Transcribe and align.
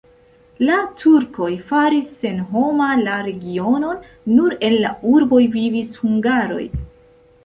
La 0.67 0.75
turkoj 1.01 1.49
faris 1.71 2.07
senhoma 2.23 2.87
la 3.01 3.17
regionon, 3.27 3.99
nur 4.37 4.55
en 4.71 4.79
la 4.87 4.95
urboj 5.11 5.43
vivis 5.57 5.93
hungaroj. 6.07 6.63